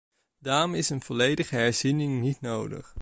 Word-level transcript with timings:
Daarom 0.39 0.75
is 0.75 0.89
een 0.89 1.01
volledige 1.01 1.55
herziening 1.55 2.21
niet 2.21 2.41
nodig. 2.41 2.95